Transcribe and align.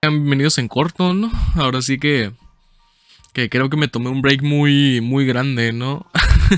Bienvenidos 0.00 0.58
en 0.58 0.68
corto, 0.68 1.12
¿no? 1.12 1.28
Ahora 1.56 1.82
sí 1.82 1.98
que. 1.98 2.30
Que 3.32 3.50
creo 3.50 3.68
que 3.68 3.76
me 3.76 3.88
tomé 3.88 4.10
un 4.10 4.22
break 4.22 4.42
muy, 4.42 5.00
muy 5.00 5.26
grande, 5.26 5.72
¿no? 5.72 6.08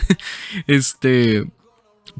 este. 0.67 1.47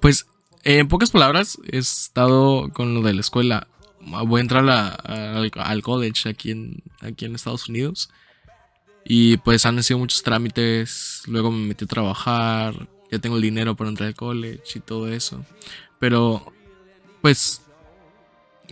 Pues, 0.01 0.27
en 0.65 0.89
pocas 0.89 1.11
palabras, 1.11 1.59
he 1.71 1.77
estado 1.77 2.71
con 2.73 2.95
lo 2.95 3.03
de 3.03 3.13
la 3.13 3.21
escuela. 3.21 3.69
Voy 4.01 4.39
a 4.39 4.41
entrar 4.41 4.67
al 4.67 5.83
college 5.83 6.27
aquí 6.27 6.53
en, 6.53 6.83
aquí 7.03 7.27
en 7.27 7.35
Estados 7.35 7.69
Unidos. 7.69 8.09
Y 9.05 9.37
pues 9.39 9.67
han 9.67 9.83
sido 9.83 9.99
muchos 9.99 10.23
trámites. 10.23 11.23
Luego 11.27 11.51
me 11.51 11.67
metí 11.69 11.85
a 11.85 11.89
trabajar. 11.89 12.89
Ya 13.13 13.19
tengo 13.19 13.37
el 13.37 13.43
dinero 13.43 13.77
para 13.77 13.91
entrar 13.91 14.07
al 14.07 14.15
college 14.15 14.63
y 14.75 14.81
todo 14.81 15.13
eso. 15.13 15.45
Pero, 15.99 16.51
pues, 17.21 17.61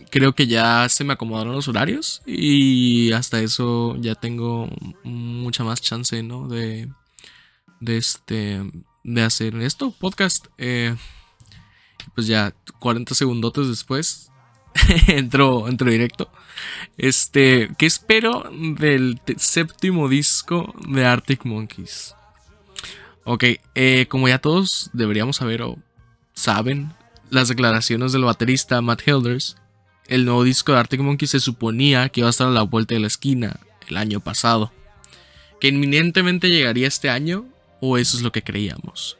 creo 0.09 0.33
que 0.33 0.47
ya 0.47 0.87
se 0.89 1.03
me 1.03 1.13
acomodaron 1.13 1.53
los 1.53 1.67
horarios 1.67 2.21
y 2.25 3.11
hasta 3.11 3.41
eso 3.41 3.95
ya 3.99 4.15
tengo 4.15 4.69
mucha 5.03 5.63
más 5.63 5.81
chance, 5.81 6.21
¿no? 6.23 6.47
De, 6.47 6.89
este, 7.85 8.61
de 9.03 9.21
hacer 9.21 9.55
esto, 9.55 9.91
podcast. 9.91 10.47
Eh, 10.57 10.95
pues 12.15 12.27
ya 12.27 12.53
40 12.79 13.15
segundotes 13.15 13.67
después 13.67 14.31
entro, 15.07 15.67
entro 15.67 15.89
directo. 15.89 16.29
Este, 16.97 17.69
¿qué 17.77 17.85
espero 17.85 18.49
del 18.51 19.19
séptimo 19.37 20.09
disco 20.09 20.73
de 20.87 21.05
Arctic 21.05 21.45
Monkeys? 21.45 22.15
Ok, 23.23 23.43
eh, 23.75 24.07
como 24.09 24.27
ya 24.27 24.39
todos 24.39 24.89
deberíamos 24.93 25.37
saber 25.37 25.61
o 25.61 25.77
saben, 26.33 26.91
las 27.29 27.47
declaraciones 27.47 28.11
del 28.11 28.23
baterista 28.23 28.81
Matt 28.81 29.07
Hilders 29.07 29.55
el 30.09 30.25
nuevo 30.25 30.43
disco 30.43 30.71
de 30.71 30.79
Arctic 30.79 30.99
Monkeys 31.01 31.31
se 31.31 31.39
suponía 31.39 32.09
que 32.09 32.21
iba 32.21 32.27
a 32.27 32.31
estar 32.31 32.47
a 32.47 32.51
la 32.51 32.63
vuelta 32.63 32.95
de 32.95 32.99
la 32.99 33.07
esquina 33.07 33.59
el 33.87 33.97
año 33.97 34.19
pasado. 34.19 34.71
Que 35.61 35.69
inminentemente 35.69 36.49
llegaría 36.49 36.87
este 36.87 37.09
año, 37.09 37.45
o 37.79 37.97
eso 37.97 38.17
es 38.17 38.23
lo 38.23 38.31
que 38.31 38.43
creíamos. 38.43 39.17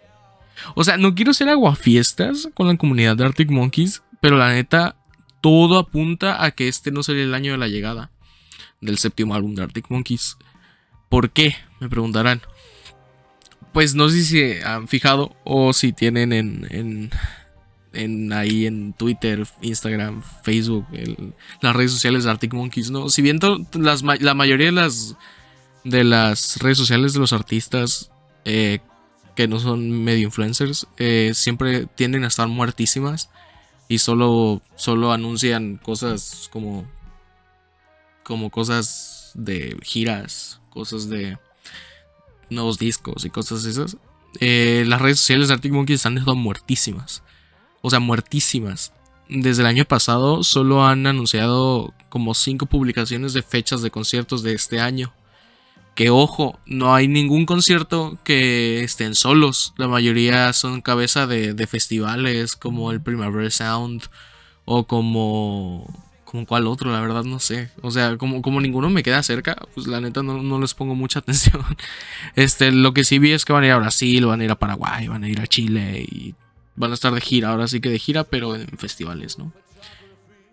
O 0.75 0.83
sea, 0.83 0.97
no 0.97 1.15
quiero 1.15 1.33
ser 1.33 1.49
aguafiestas 1.49 2.49
con 2.53 2.67
la 2.67 2.75
comunidad 2.75 3.15
de 3.15 3.25
Arctic 3.25 3.49
Monkeys, 3.49 4.01
pero 4.19 4.37
la 4.37 4.51
neta, 4.51 4.95
todo 5.41 5.77
apunta 5.77 6.43
a 6.43 6.51
que 6.51 6.67
este 6.67 6.91
no 6.91 7.03
sería 7.03 7.23
el 7.23 7.33
año 7.33 7.53
de 7.53 7.57
la 7.57 7.67
llegada 7.67 8.11
del 8.81 8.97
séptimo 8.97 9.35
álbum 9.35 9.55
de 9.55 9.63
Arctic 9.63 9.85
Monkeys. 9.89 10.37
¿Por 11.09 11.31
qué? 11.31 11.55
Me 11.79 11.89
preguntarán. 11.89 12.41
Pues 13.73 13.95
no 13.95 14.09
sé 14.09 14.23
si 14.23 14.61
han 14.63 14.87
fijado 14.87 15.35
o 15.43 15.73
si 15.73 15.93
tienen 15.93 16.33
en, 16.33 16.67
en, 16.71 17.11
ahí 17.93 18.65
en 18.65 18.93
Twitter, 18.93 19.47
Instagram, 19.61 20.21
Facebook, 20.43 20.85
las 21.61 21.75
redes 21.75 21.91
sociales 21.91 22.23
de 22.23 22.31
Arctic 22.31 22.53
Monkeys, 22.53 22.91
¿no? 22.91 23.09
Si 23.09 23.21
bien 23.21 23.39
las, 23.73 24.03
la 24.03 24.33
mayoría 24.33 24.67
de 24.67 24.71
las, 24.71 25.15
de 25.83 26.03
las 26.03 26.57
redes 26.59 26.77
sociales 26.77 27.13
de 27.13 27.19
los 27.19 27.33
artistas 27.33 28.11
eh, 28.45 28.79
que 29.35 29.47
no 29.47 29.59
son 29.59 30.03
medio 30.03 30.25
influencers, 30.25 30.87
eh, 30.97 31.31
siempre 31.33 31.87
tienden 31.87 32.23
a 32.23 32.27
estar 32.27 32.47
muertísimas 32.47 33.29
y 33.87 33.99
solo, 33.99 34.61
solo 34.75 35.11
anuncian 35.11 35.77
cosas 35.77 36.49
como, 36.51 36.87
como 38.23 38.51
cosas 38.51 39.31
de 39.33 39.77
giras, 39.81 40.61
cosas 40.69 41.09
de 41.09 41.37
nuevos 42.51 42.77
discos 42.77 43.25
y 43.25 43.29
cosas 43.29 43.65
esas. 43.65 43.97
Eh, 44.39 44.83
las 44.85 45.01
redes 45.01 45.19
sociales 45.19 45.47
de 45.47 45.55
Arctic 45.55 45.71
Monkeys 45.71 46.05
están 46.05 46.23
muertísimas 46.37 47.23
o 47.81 47.89
sea, 47.89 47.99
muertísimas. 47.99 48.93
Desde 49.29 49.61
el 49.61 49.67
año 49.67 49.85
pasado 49.85 50.43
solo 50.43 50.85
han 50.85 51.05
anunciado 51.05 51.93
como 52.09 52.33
5 52.33 52.65
publicaciones 52.65 53.33
de 53.33 53.43
fechas 53.43 53.81
de 53.81 53.91
conciertos 53.91 54.41
de 54.41 54.53
este 54.53 54.79
año. 54.79 55.13
Que 55.95 56.09
ojo, 56.09 56.57
no 56.65 56.95
hay 56.95 57.07
ningún 57.07 57.45
concierto 57.45 58.17
que 58.23 58.83
estén 58.83 59.15
solos. 59.15 59.73
La 59.77 59.87
mayoría 59.87 60.51
son 60.53 60.81
cabeza 60.81 61.27
de, 61.27 61.67
festivales 61.67 62.55
como 62.55 62.91
el 62.91 63.01
Primavera 63.01 63.49
Sound 63.51 64.03
o 64.65 64.87
como... 64.87 65.85
como 66.25 66.45
cuál 66.45 66.67
otro, 66.67 66.91
la 66.91 67.01
verdad 67.01 67.23
no 67.23 67.39
sé. 67.39 67.69
O 67.81 67.91
sea, 67.91 68.17
como, 68.17 68.41
como 68.41 68.61
ninguno 68.61 68.89
me 68.89 69.03
queda 69.03 69.21
cerca, 69.23 69.57
pues 69.75 69.87
la 69.87 70.01
neta 70.01 70.23
no, 70.23 70.41
no, 70.41 70.59
les 70.59 70.73
pongo 70.73 70.95
mucha 70.95 71.19
atención. 71.19 71.63
Este, 72.35 72.71
lo 72.71 72.93
que 72.93 73.03
sí 73.03 73.19
vi 73.19 73.33
es 73.33 73.45
que 73.45 73.53
van 73.53 73.63
a 73.63 73.67
ir 73.67 73.73
a 73.73 73.77
Brasil, 73.77 74.25
van 74.25 74.41
a 74.41 74.45
ir 74.45 74.51
a 74.51 74.59
Paraguay, 74.59 75.07
van 75.07 75.23
a 75.23 75.29
ir 75.29 75.41
a 75.41 75.47
Chile 75.47 76.07
y 76.09 76.33
van 76.79 76.91
a 76.91 76.93
estar 76.93 77.13
de 77.13 77.19
gira, 77.19 77.49
ahora 77.49 77.67
sí 77.67 77.81
que 77.81 77.89
de 77.89 77.99
gira, 77.99 78.23
pero 78.23 78.55
en 78.55 78.69
festivales, 78.77 79.37
¿no? 79.37 79.51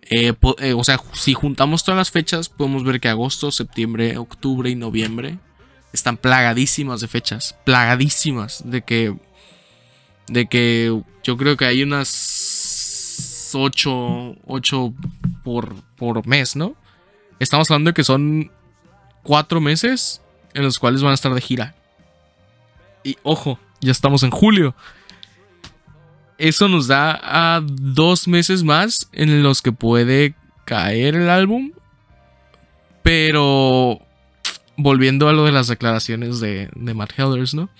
Eh, 0.02 0.34
eh, 0.58 0.74
o 0.74 0.84
sea, 0.84 1.00
si 1.12 1.34
juntamos 1.34 1.84
todas 1.84 1.96
las 1.96 2.10
fechas, 2.10 2.48
podemos 2.48 2.84
ver 2.84 3.00
que 3.00 3.08
agosto, 3.08 3.52
septiembre, 3.52 4.18
octubre 4.18 4.68
y 4.68 4.74
noviembre 4.74 5.38
están 5.92 6.16
plagadísimas 6.16 7.00
de 7.00 7.08
fechas, 7.08 7.56
plagadísimas 7.64 8.68
de 8.68 8.82
que 8.82 9.14
de 10.26 10.46
que 10.46 11.00
yo 11.22 11.36
creo 11.36 11.56
que 11.56 11.64
hay 11.64 11.84
unas 11.84 13.52
8, 13.54 14.36
8 14.46 14.94
por, 15.44 15.76
por 15.96 16.26
mes, 16.26 16.56
¿no? 16.56 16.74
Estamos 17.38 17.70
hablando 17.70 17.90
de 17.90 17.94
que 17.94 18.02
son 18.02 18.50
4 19.22 19.60
meses 19.60 20.20
en 20.54 20.64
los 20.64 20.80
cuales 20.80 21.02
van 21.02 21.12
a 21.12 21.14
estar 21.14 21.32
de 21.32 21.40
gira. 21.40 21.76
Y 23.04 23.16
ojo, 23.22 23.60
ya 23.80 23.92
estamos 23.92 24.24
en 24.24 24.32
julio 24.32 24.74
eso 26.38 26.68
nos 26.68 26.86
da 26.86 27.18
a 27.22 27.60
dos 27.62 28.28
meses 28.28 28.62
más 28.62 29.08
en 29.12 29.42
los 29.42 29.62
que 29.62 29.72
puede 29.72 30.34
caer 30.64 31.14
el 31.14 31.28
álbum. 31.28 31.72
Pero 33.02 34.00
volviendo 34.76 35.28
a 35.28 35.32
lo 35.32 35.44
de 35.44 35.52
las 35.52 35.68
declaraciones 35.68 36.40
de, 36.40 36.68
Matt 36.74 37.18
Helders, 37.18 37.54
¿no? 37.54 37.70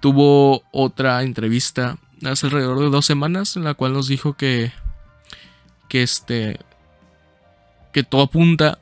Tuvo 0.00 0.62
otra 0.72 1.22
entrevista 1.22 1.98
hace 2.24 2.46
alrededor 2.46 2.78
de 2.80 2.90
dos 2.90 3.06
semanas 3.06 3.56
en 3.56 3.64
la 3.64 3.74
cual 3.74 3.92
nos 3.92 4.08
dijo 4.08 4.34
que, 4.34 4.72
que 5.88 6.02
este, 6.02 6.58
que 7.92 8.02
todo 8.02 8.22
apunta 8.22 8.78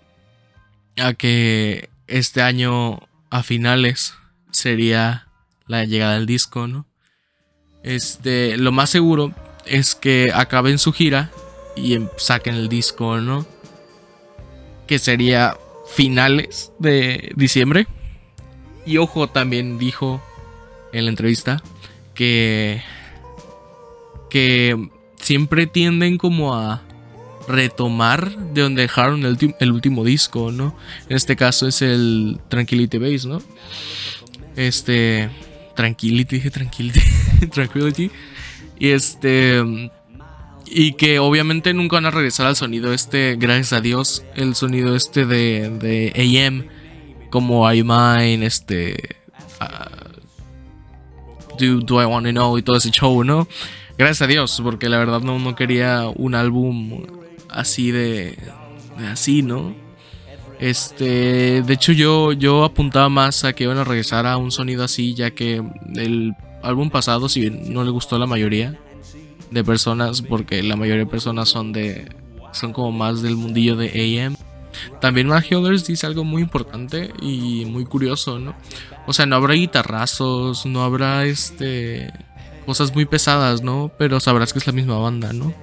a 0.96 1.14
que 1.14 1.90
este 2.06 2.42
año 2.42 3.00
a 3.30 3.42
finales 3.42 4.14
sería 4.50 5.28
la 5.66 5.84
llegada 5.84 6.14
del 6.14 6.26
disco, 6.26 6.66
¿no? 6.66 6.87
Este, 7.82 8.56
lo 8.56 8.72
más 8.72 8.90
seguro 8.90 9.32
es 9.66 9.94
que 9.94 10.30
acaben 10.34 10.78
su 10.78 10.92
gira 10.92 11.30
y 11.76 11.94
em, 11.94 12.08
saquen 12.16 12.54
el 12.54 12.68
disco, 12.68 13.18
¿no? 13.18 13.46
Que 14.86 14.98
sería 14.98 15.56
finales 15.94 16.72
de 16.78 17.32
diciembre. 17.36 17.86
Y 18.86 18.98
ojo, 18.98 19.28
también 19.28 19.78
dijo 19.78 20.22
en 20.92 21.04
la 21.04 21.10
entrevista 21.10 21.62
que 22.14 22.82
que 24.28 24.90
siempre 25.20 25.66
tienden 25.66 26.18
como 26.18 26.54
a 26.54 26.82
retomar 27.48 28.36
de 28.52 28.62
donde 28.62 28.82
dejaron 28.82 29.24
el, 29.24 29.54
el, 29.58 29.72
último 29.72 30.04
disco, 30.04 30.52
¿no? 30.52 30.76
En 31.08 31.16
este 31.16 31.34
caso 31.34 31.66
es 31.66 31.80
el 31.80 32.38
Tranquility 32.48 32.98
Base, 32.98 33.26
¿no? 33.26 33.40
Este 34.54 35.30
Tranquility, 35.74 36.36
dije 36.36 36.50
Tranquility, 36.50 37.00
Tranquility. 37.50 38.10
Y 38.78 38.88
este. 38.88 39.90
Y 40.70 40.92
que 40.92 41.18
obviamente 41.18 41.72
nunca 41.72 41.96
van 41.96 42.06
a 42.06 42.10
regresar 42.10 42.46
al 42.46 42.56
sonido 42.56 42.92
este, 42.92 43.36
gracias 43.36 43.72
a 43.72 43.80
Dios, 43.80 44.22
el 44.34 44.54
sonido 44.54 44.94
este 44.94 45.24
de, 45.24 45.70
de 45.70 46.46
AM, 46.46 46.66
como 47.30 47.70
I 47.72 47.82
Mine, 47.82 48.44
este. 48.44 49.16
Uh, 49.60 50.18
do, 51.58 51.80
do 51.80 52.02
I 52.02 52.04
Wanna 52.04 52.32
Know 52.32 52.58
y 52.58 52.62
todo 52.62 52.76
ese 52.76 52.90
show, 52.90 53.24
¿no? 53.24 53.48
Gracias 53.96 54.22
a 54.22 54.26
Dios, 54.26 54.60
porque 54.62 54.88
la 54.88 54.98
verdad 54.98 55.20
no, 55.22 55.38
no 55.38 55.56
quería 55.56 56.06
un 56.14 56.34
álbum 56.34 57.04
así 57.48 57.90
de, 57.90 58.38
de 58.98 59.06
así, 59.06 59.42
¿no? 59.42 59.74
Este, 60.60 61.62
de 61.62 61.72
hecho 61.72 61.92
yo, 61.92 62.32
yo 62.32 62.64
apuntaba 62.64 63.08
más 63.08 63.44
a 63.44 63.52
que 63.52 63.64
iban 63.64 63.78
a 63.78 63.84
regresar 63.84 64.26
a 64.26 64.36
un 64.36 64.50
sonido 64.50 64.84
así, 64.84 65.14
ya 65.14 65.30
que 65.30 65.62
el 65.94 66.34
álbum 66.62 66.90
pasado, 66.90 67.28
si 67.28 67.50
no 67.50 67.84
le 67.84 67.90
gustó 67.90 68.16
a 68.16 68.18
la 68.18 68.26
mayoría 68.26 68.78
de 69.50 69.64
personas, 69.64 70.22
porque 70.22 70.62
la 70.62 70.76
mayoría 70.76 71.04
de 71.04 71.10
personas 71.10 71.48
son 71.48 71.72
de, 71.72 72.08
son 72.52 72.72
como 72.72 72.92
más 72.92 73.22
del 73.22 73.36
mundillo 73.36 73.76
de 73.76 74.26
AM. 74.26 74.36
También 75.00 75.28
Mark 75.28 75.46
Hilders 75.50 75.86
dice 75.86 76.06
algo 76.06 76.24
muy 76.24 76.42
importante 76.42 77.12
y 77.20 77.64
muy 77.64 77.84
curioso, 77.84 78.38
¿no? 78.38 78.54
O 79.06 79.12
sea, 79.12 79.26
no 79.26 79.36
habrá 79.36 79.54
guitarrazos, 79.54 80.66
no 80.66 80.82
habrá 80.82 81.24
este 81.24 82.12
cosas 82.66 82.94
muy 82.94 83.06
pesadas, 83.06 83.62
¿no? 83.62 83.90
Pero 83.98 84.20
sabrás 84.20 84.52
que 84.52 84.58
es 84.58 84.66
la 84.66 84.74
misma 84.74 84.98
banda, 84.98 85.32
¿no? 85.32 85.54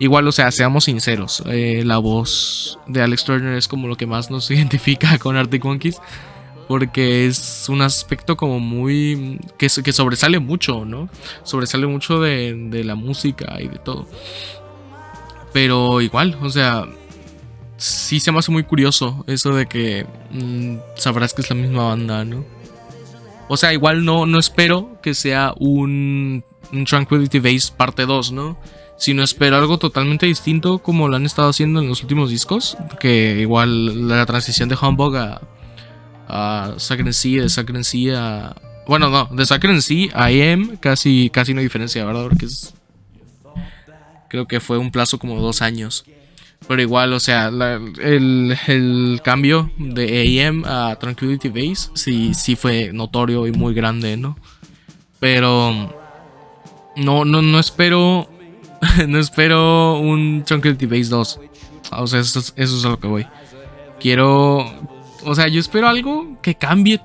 Igual, 0.00 0.26
o 0.26 0.32
sea, 0.32 0.50
seamos 0.50 0.84
sinceros, 0.84 1.44
eh, 1.46 1.84
la 1.86 1.98
voz 1.98 2.80
de 2.88 3.00
Alex 3.00 3.24
Turner 3.24 3.56
es 3.56 3.68
como 3.68 3.86
lo 3.86 3.96
que 3.96 4.06
más 4.06 4.30
nos 4.30 4.50
identifica 4.50 5.18
con 5.18 5.36
Arctic 5.36 5.64
Monkeys. 5.64 6.00
Porque 6.68 7.26
es 7.26 7.68
un 7.68 7.82
aspecto 7.82 8.36
como 8.36 8.60
muy... 8.60 9.38
que, 9.58 9.68
que 9.68 9.92
sobresale 9.92 10.38
mucho, 10.38 10.84
¿no? 10.84 11.08
Sobresale 11.42 11.86
mucho 11.86 12.20
de, 12.20 12.54
de 12.54 12.84
la 12.84 12.94
música 12.94 13.60
y 13.60 13.68
de 13.68 13.78
todo. 13.78 14.06
Pero 15.52 16.00
igual, 16.00 16.38
o 16.40 16.48
sea, 16.48 16.86
sí 17.76 18.20
se 18.20 18.32
me 18.32 18.38
hace 18.38 18.52
muy 18.52 18.62
curioso 18.62 19.24
eso 19.26 19.54
de 19.54 19.66
que 19.66 20.06
mm, 20.30 20.76
sabrás 20.96 21.34
que 21.34 21.42
es 21.42 21.50
la 21.50 21.56
misma 21.56 21.88
banda, 21.88 22.24
¿no? 22.24 22.44
O 23.48 23.56
sea, 23.56 23.72
igual 23.72 24.04
no, 24.04 24.24
no 24.24 24.38
espero 24.38 24.98
que 25.02 25.14
sea 25.14 25.52
un, 25.58 26.44
un 26.72 26.84
Tranquility 26.84 27.38
Base 27.38 27.72
parte 27.76 28.06
2, 28.06 28.32
¿no? 28.32 28.56
Sino 28.96 29.22
espero 29.22 29.56
algo 29.56 29.78
totalmente 29.78 30.26
distinto 30.26 30.78
como 30.78 31.08
lo 31.08 31.16
han 31.16 31.26
estado 31.26 31.48
haciendo 31.48 31.80
en 31.80 31.88
los 31.88 32.02
últimos 32.02 32.30
discos. 32.30 32.78
Que 33.00 33.38
igual 33.40 34.08
la 34.08 34.24
transición 34.26 34.68
de 34.68 34.78
Humbug 34.80 35.16
a, 35.16 35.40
a 36.32 36.74
Sacred 36.78 37.12
Sea, 37.12 37.42
de 37.42 37.48
Sacred 37.48 37.82
Sea 37.82 38.48
a... 38.48 38.56
Bueno, 38.86 39.10
no, 39.10 39.26
de 39.26 39.44
Sacred 39.46 39.80
Sea 39.80 40.08
a 40.14 40.26
AM 40.26 40.76
casi, 40.78 41.30
casi 41.30 41.52
no 41.52 41.60
hay 41.60 41.66
diferencia, 41.66 42.04
¿verdad? 42.04 42.24
Porque 42.24 42.46
es... 42.46 42.74
Creo 44.28 44.48
que 44.48 44.60
fue 44.60 44.78
un 44.78 44.90
plazo 44.90 45.18
como 45.18 45.38
dos 45.40 45.60
años. 45.60 46.04
Pero 46.66 46.80
igual, 46.80 47.12
o 47.12 47.20
sea, 47.20 47.48
el, 47.48 48.56
el, 48.66 49.20
cambio 49.22 49.70
de 49.76 50.40
AM 50.46 50.64
a 50.64 50.96
Tranquility 50.98 51.48
Base 51.48 51.90
sí, 51.94 52.32
sí 52.32 52.56
fue 52.56 52.92
notorio 52.92 53.46
y 53.46 53.52
muy 53.52 53.74
grande, 53.74 54.16
¿no? 54.16 54.38
Pero 55.20 55.92
no, 56.96 57.24
no, 57.24 57.42
no 57.42 57.58
espero. 57.58 58.28
no 59.08 59.18
espero 59.18 59.98
un 59.98 60.44
Tranquility 60.44 60.86
Base 60.86 61.10
2. 61.10 61.40
O 61.92 62.06
sea, 62.06 62.20
eso, 62.20 62.38
eso 62.38 62.54
es 62.56 62.84
a 62.84 62.90
lo 62.90 62.98
que 62.98 63.06
voy. 63.06 63.26
Quiero. 64.00 64.91
O 65.24 65.34
sea, 65.34 65.48
yo 65.48 65.60
espero 65.60 65.88
algo 65.88 66.36
que 66.42 66.54
cambie 66.54 67.00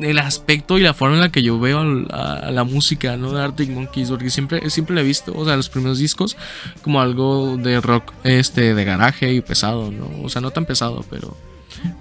el 0.00 0.18
aspecto 0.18 0.78
y 0.78 0.82
la 0.82 0.94
forma 0.94 1.16
en 1.16 1.20
la 1.20 1.30
que 1.30 1.42
yo 1.42 1.58
veo 1.58 1.80
a, 2.10 2.50
la 2.50 2.64
música, 2.64 3.16
¿no? 3.16 3.32
De 3.32 3.42
Arctic 3.42 3.70
Monkeys, 3.70 4.10
porque 4.10 4.30
siempre, 4.30 4.68
siempre 4.70 4.94
lo 4.94 5.00
he 5.00 5.04
visto, 5.04 5.32
o 5.36 5.44
sea, 5.44 5.56
los 5.56 5.68
primeros 5.68 5.98
discos, 5.98 6.36
como 6.82 7.00
algo 7.00 7.56
de 7.56 7.80
rock, 7.80 8.12
este, 8.24 8.74
de 8.74 8.84
garaje 8.84 9.32
y 9.32 9.40
pesado, 9.40 9.90
¿no? 9.90 10.08
O 10.22 10.28
sea, 10.28 10.40
no 10.40 10.50
tan 10.50 10.66
pesado, 10.66 11.04
pero 11.10 11.36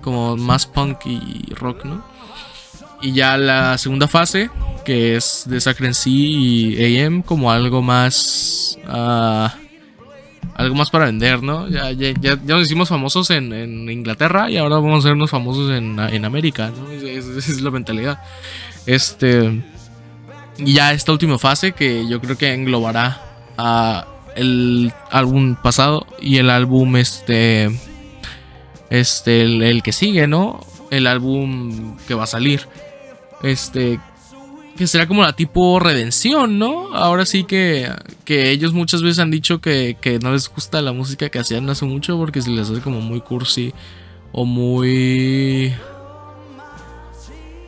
como 0.01 0.37
más 0.37 0.65
punk 0.65 1.05
y 1.05 1.53
rock, 1.53 1.85
¿no? 1.85 2.03
Y 3.01 3.11
ya 3.11 3.37
la 3.37 3.77
segunda 3.77 4.07
fase, 4.07 4.49
que 4.85 5.17
es 5.17 5.43
de 5.45 5.59
Sacred 5.59 5.91
Sea 5.93 6.13
y 6.13 7.01
AM, 7.01 7.21
como 7.21 7.51
algo 7.51 7.81
más... 7.81 8.79
Uh, 8.87 9.62
algo 10.55 10.75
más 10.75 10.89
para 10.89 11.05
vender, 11.05 11.41
¿no? 11.41 11.67
Ya, 11.67 11.91
ya, 11.91 12.13
ya, 12.19 12.35
nos 12.35 12.65
hicimos 12.65 12.89
famosos 12.89 13.29
en, 13.31 13.51
en, 13.53 13.89
Inglaterra 13.89 14.49
y 14.49 14.57
ahora 14.57 14.75
vamos 14.75 14.95
a 14.95 15.07
hacernos 15.07 15.29
famosos 15.29 15.71
en, 15.71 15.99
en 15.99 16.25
América, 16.25 16.71
¿no? 16.75 16.91
Esa 16.91 17.37
es, 17.37 17.61
la 17.61 17.71
mentalidad. 17.71 18.21
Este. 18.85 19.63
Y 20.57 20.73
ya 20.73 20.93
esta 20.93 21.11
última 21.11 21.39
fase 21.39 21.71
que 21.71 22.07
yo 22.07 22.21
creo 22.21 22.37
que 22.37 22.53
englobará 22.53 23.21
a 23.57 24.07
el 24.35 24.93
álbum 25.09 25.55
pasado 25.55 26.05
y 26.21 26.37
el 26.37 26.49
álbum 26.49 26.95
este. 26.97 27.71
Este, 28.89 29.41
el 29.41 29.81
que 29.81 29.91
sigue, 29.91 30.27
¿no? 30.27 30.63
El 30.91 31.07
álbum 31.07 31.97
que 32.07 32.13
va 32.13 32.25
a 32.25 32.27
salir. 32.27 32.67
Este, 33.41 33.99
que 34.75 34.87
será 34.87 35.07
como 35.07 35.21
la 35.21 35.33
tipo 35.33 35.79
redención, 35.79 36.57
¿no? 36.57 36.93
Ahora 36.95 37.25
sí 37.25 37.43
que, 37.43 37.91
que 38.25 38.49
ellos 38.49 38.73
muchas 38.73 39.03
veces 39.03 39.19
han 39.19 39.29
dicho 39.29 39.61
que, 39.61 39.97
que, 40.01 40.19
no 40.19 40.31
les 40.31 40.49
gusta 40.49 40.81
la 40.81 40.93
música 40.93 41.29
que 41.29 41.39
hacían 41.39 41.69
hace 41.69 41.85
mucho 41.85 42.17
porque 42.17 42.41
se 42.41 42.49
les 42.49 42.69
hace 42.69 42.81
como 42.81 42.99
muy 43.01 43.21
cursi 43.21 43.73
o 44.31 44.45
muy... 44.45 45.73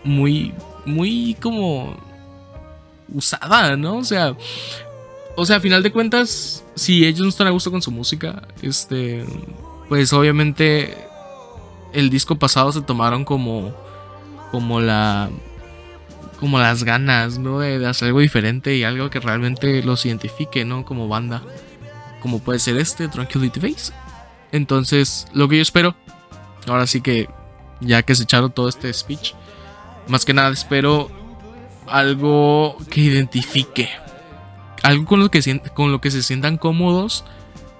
Muy... 0.03 0.53
Muy 0.85 1.35
como... 1.41 1.95
Usada, 3.13 3.77
¿no? 3.77 3.97
O 3.97 4.03
sea... 4.03 4.35
O 5.37 5.45
sea, 5.45 5.57
a 5.57 5.59
final 5.59 5.83
de 5.83 5.91
cuentas, 5.91 6.63
si 6.75 7.05
ellos 7.05 7.21
no 7.21 7.29
están 7.29 7.47
a 7.47 7.51
gusto 7.51 7.69
con 7.71 7.81
su 7.81 7.91
música, 7.91 8.47
este... 8.61 9.25
Pues 9.89 10.11
obviamente 10.13 10.97
el 11.93 12.09
disco 12.09 12.35
pasado 12.35 12.71
se 12.71 12.81
tomaron 12.81 13.25
como... 13.25 13.75
Como 14.51 14.79
la 14.79 15.29
como 16.39 16.59
las 16.59 16.83
ganas, 16.83 17.37
¿no? 17.39 17.59
De, 17.59 17.85
hacer 17.85 18.07
algo 18.07 18.19
diferente 18.19 18.75
y 18.75 18.83
algo 18.83 19.09
que 19.09 19.19
realmente 19.19 19.83
los 19.83 20.05
identifique, 20.05 20.65
¿no? 20.65 20.85
Como 20.85 21.07
banda. 21.07 21.41
Como 22.21 22.39
puede 22.39 22.59
ser 22.59 22.77
este, 22.77 23.07
Tranquility 23.07 23.59
Face. 23.59 23.93
Entonces, 24.51 25.27
lo 25.33 25.47
que 25.47 25.57
yo 25.57 25.61
espero, 25.61 25.95
ahora 26.67 26.87
sí 26.87 27.01
que, 27.01 27.29
ya 27.81 28.03
que 28.03 28.15
se 28.15 28.23
echaron 28.23 28.51
todo 28.51 28.69
este 28.69 28.91
speech, 28.93 29.33
más 30.07 30.25
que 30.25 30.33
nada 30.33 30.49
espero 30.51 31.09
algo 31.87 32.77
que 32.89 33.01
identifique. 33.01 33.89
Algo 34.83 35.05
con 35.05 35.19
lo 35.19 35.29
que, 35.29 35.61
con 35.73 35.91
lo 35.91 36.01
que 36.01 36.11
se 36.11 36.23
sientan 36.23 36.57
cómodos. 36.57 37.25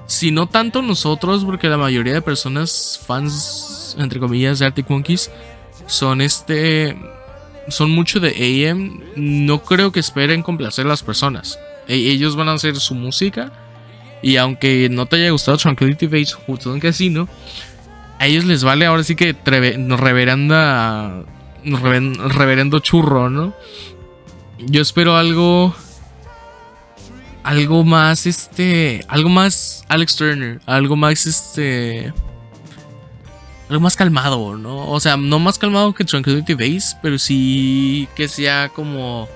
Si 0.08 0.32
no 0.32 0.48
tanto 0.48 0.82
nosotros, 0.82 1.44
porque 1.46 1.68
la 1.68 1.78
mayoría 1.78 2.14
de 2.14 2.22
personas, 2.22 3.00
fans, 3.06 3.96
entre 4.00 4.20
comillas, 4.20 4.60
de 4.60 4.68
Arctic 4.68 4.90
Monkeys, 4.90 5.32
son 5.88 6.22
este 6.22 6.96
son 7.68 7.92
mucho 7.92 8.20
de 8.20 8.70
AM, 8.72 9.02
no 9.16 9.64
creo 9.64 9.92
que 9.92 10.00
esperen 10.00 10.42
complacer 10.44 10.86
a 10.86 10.90
las 10.90 11.04
personas. 11.04 11.60
E, 11.88 11.96
ellos 11.96 12.36
van 12.36 12.50
a 12.50 12.54
hacer 12.54 12.76
su 12.78 12.96
música. 12.96 13.52
Y 14.22 14.38
aunque 14.38 14.88
no 14.90 15.06
te 15.06 15.18
haya 15.18 15.30
gustado 15.32 15.58
Tranquility 15.58 16.08
Base 16.08 16.34
justo 16.34 16.74
en 16.74 16.80
casino, 16.80 17.28
a 18.20 18.26
ellos 18.26 18.46
les 18.46 18.64
vale 18.64 18.86
ahora 18.86 19.04
sí 19.04 19.16
que 19.16 19.36
reverenda. 19.46 21.24
reverendo 21.64 22.80
churro, 22.80 23.30
¿no? 23.30 23.54
Yo 24.60 24.82
espero 24.82 25.16
algo. 25.16 25.76
Algo 27.44 27.84
más, 27.84 28.26
este. 28.26 29.06
Algo 29.08 29.30
más 29.30 29.86
Alex 29.90 30.16
Turner. 30.16 30.60
Algo 30.66 30.96
más, 30.96 31.28
este 31.28 32.14
algo 33.70 33.82
más 33.82 33.96
calmado, 33.96 34.58
¿no? 34.58 34.90
O 34.90 35.00
sea, 35.00 35.18
no 35.18 35.40
más 35.40 35.58
calmado 35.58 35.94
que 35.94 36.04
Tranquility 36.04 36.54
Base, 36.54 36.98
pero 37.02 37.18
sí 37.18 38.08
que 38.16 38.28
sea 38.28 38.70
como 38.70 39.28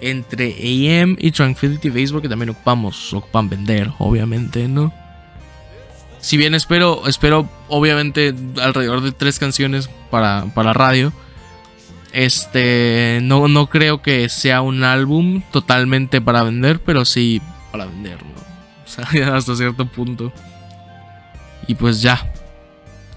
entre 0.00 0.52
AM 0.52 1.16
y 1.18 1.30
Tranquility 1.30 1.88
Base, 1.90 2.12
porque 2.12 2.28
también 2.28 2.50
ocupamos, 2.50 3.12
ocupan 3.12 3.48
vender, 3.48 3.90
obviamente, 3.98 4.68
¿no? 4.68 4.92
Si 6.20 6.36
bien 6.36 6.54
espero, 6.54 7.06
espero 7.06 7.48
obviamente 7.68 8.34
alrededor 8.62 9.02
de 9.02 9.12
tres 9.12 9.38
canciones 9.38 9.90
para, 10.10 10.46
para 10.54 10.72
radio. 10.72 11.12
Este, 12.12 13.18
no, 13.22 13.48
no 13.48 13.66
creo 13.66 14.00
que 14.00 14.28
sea 14.28 14.62
un 14.62 14.84
álbum 14.84 15.42
totalmente 15.50 16.20
para 16.20 16.42
vender, 16.44 16.80
pero 16.80 17.04
sí 17.04 17.42
para 17.72 17.86
vender, 17.86 18.22
¿no? 18.22 18.34
O 18.84 18.86
sea, 18.86 19.34
hasta 19.34 19.56
cierto 19.56 19.86
punto. 19.86 20.32
Y 21.66 21.74
pues 21.74 22.00
ya, 22.00 22.32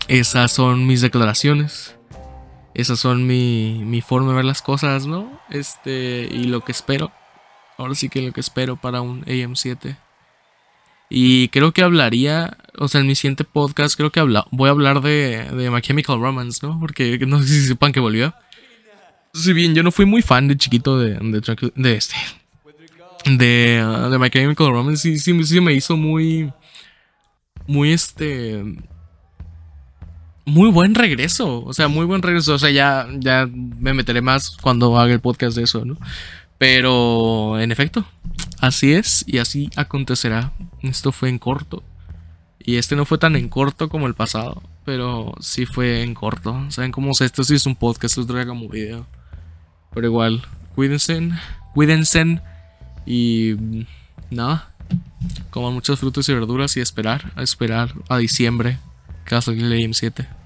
esas 0.08 0.52
son 0.52 0.88
mis 0.88 1.02
declaraciones. 1.02 1.96
Esas 2.74 3.00
son 3.00 3.26
mi, 3.26 3.82
mi 3.86 4.02
forma 4.02 4.30
de 4.30 4.36
ver 4.36 4.46
las 4.46 4.62
cosas, 4.62 5.08
¿no? 5.08 5.40
Este, 5.50 6.30
y 6.32 6.44
lo 6.46 6.62
que 6.62 6.72
espero. 6.72 7.12
Ahora 7.78 7.96
sí 7.96 8.10
que 8.10 8.22
lo 8.22 8.32
que 8.32 8.42
espero 8.42 8.76
para 8.76 9.02
un 9.02 9.26
AM7. 9.26 9.98
Y 11.10 11.48
creo 11.50 11.72
que 11.72 11.84
hablaría, 11.84 12.58
o 12.78 12.88
sea, 12.88 13.02
en 13.02 13.08
mi 13.08 13.16
siguiente 13.16 13.46
podcast 13.46 13.96
creo 13.96 14.12
que 14.12 14.20
habla, 14.20 14.46
voy 14.52 14.68
a 14.68 14.72
hablar 14.72 15.02
de, 15.02 15.46
de 15.46 15.72
My 15.72 15.82
Chemical 15.82 16.20
Romance, 16.20 16.60
¿no? 16.66 16.80
Porque 16.80 17.18
no 17.28 17.42
sé 17.42 17.48
si 17.48 17.68
sepan 17.68 17.92
que 17.92 18.00
volvió. 18.00 18.34
Si 19.34 19.54
bien 19.54 19.74
yo 19.74 19.84
no 19.84 19.92
fui 19.92 20.06
muy 20.06 20.22
fan 20.22 20.48
de 20.48 20.58
chiquito 20.58 21.00
de, 21.00 21.16
de, 21.16 21.72
de 21.76 21.96
este, 21.96 22.16
de, 23.26 24.08
de 24.12 24.20
My 24.20 24.30
Chemical 24.30 24.72
Romance, 24.72 25.02
sí, 25.02 25.20
sí, 25.20 25.44
sí 25.44 25.62
me 25.62 25.74
hizo 25.74 25.96
muy, 25.96 26.52
muy 27.68 27.92
este 27.92 28.64
muy 30.48 30.72
buen 30.72 30.96
regreso. 30.96 31.64
O 31.66 31.74
sea, 31.74 31.90
muy 31.90 32.06
buen 32.06 32.22
regreso. 32.22 32.56
O 32.56 32.60
sea, 32.60 32.72
ya, 32.72 33.06
ya 33.20 33.48
me 33.52 33.94
meteré 33.94 34.22
más 34.22 34.52
cuando 34.62 34.98
haga 34.98 35.14
el 35.14 35.20
podcast 35.20 35.58
de 35.58 35.64
eso, 35.64 35.86
¿no? 35.86 35.98
Pero, 36.58 37.60
en 37.60 37.72
efecto, 37.72 38.06
así 38.60 38.94
es 38.94 39.24
y 39.28 39.40
así 39.40 39.70
acontecerá. 39.76 40.54
Esto 40.82 41.12
fue 41.12 41.30
en 41.30 41.38
corto. 41.38 41.84
Y 42.60 42.78
este 42.78 42.96
no 42.96 43.06
fue 43.06 43.18
tan 43.18 43.36
en 43.36 43.50
corto 43.50 43.90
como 43.90 44.08
el 44.08 44.16
pasado. 44.16 44.64
Pero 44.86 45.34
sí 45.42 45.66
fue 45.66 46.02
en 46.02 46.14
corto. 46.14 46.66
¿Saben 46.70 46.94
cómo 46.94 47.12
es 47.12 47.22
esto? 47.22 47.44
Sí 47.44 47.56
es 47.56 47.66
un 47.66 47.76
podcast, 47.76 48.18
esto 48.18 48.34
era 48.36 48.48
como 48.48 48.70
video. 48.70 49.06
Pero 49.94 50.08
igual, 50.08 50.44
cuídense. 50.76 51.30
Cuídense. 51.74 52.42
Y 53.06 53.56
nada. 54.30 54.72
Coman 55.50 55.74
muchos 55.74 56.00
frutos 56.00 56.28
y 56.30 56.34
verduras 56.34 56.78
y 56.78 56.80
esperar. 56.80 57.34
Esperar 57.36 57.94
a 58.08 58.18
diciembre. 58.18 58.80
A 59.30 59.42
salir 59.42 59.66
el 59.66 59.74
AM7. 59.74 60.37